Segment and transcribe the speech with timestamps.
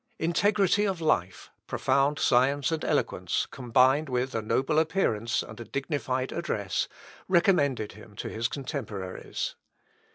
[0.17, 6.31] Integrity of life, profound science and eloquence, combined with a noble appearance and a dignified
[6.31, 6.87] address,
[7.27, 9.53] recommended him to his contemporaries.